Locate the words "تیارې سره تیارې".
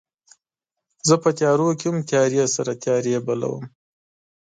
2.09-3.15